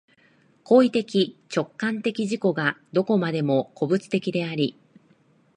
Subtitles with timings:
[0.63, 1.03] 行為的
[1.45, 4.75] 直観的自己がどこまでも個物的であり、